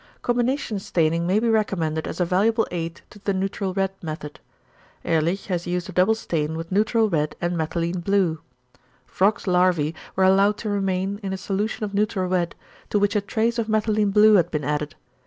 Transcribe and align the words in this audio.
Combination 0.23 0.79
staining 0.79 1.27
may 1.27 1.39
be 1.39 1.47
recommended 1.47 2.07
as 2.07 2.19
a 2.19 2.25
valuable 2.25 2.65
aid 2.71 3.01
to 3.11 3.19
the 3.19 3.35
neutral 3.35 3.71
red 3.71 3.91
method. 4.01 4.39
Ehrlich 5.05 5.45
has 5.45 5.67
used 5.67 5.89
a 5.89 5.91
double 5.91 6.15
stain 6.15 6.57
with 6.57 6.71
neutral 6.71 7.07
red 7.07 7.35
and 7.39 7.55
methylene 7.55 8.03
blue. 8.03 8.39
Frog's 9.05 9.43
larvæ 9.43 9.93
were 10.15 10.23
allowed 10.23 10.57
to 10.57 10.69
remain 10.69 11.19
in 11.21 11.33
a 11.33 11.37
solution 11.37 11.83
of 11.83 11.93
neutral 11.93 12.27
red, 12.27 12.55
to 12.89 12.97
which 12.97 13.15
a 13.15 13.21
trace 13.21 13.59
of 13.59 13.67
methylene 13.69 14.09
blue 14.11 14.33
had 14.33 14.49
been 14.49 14.63
added. 14.63 14.95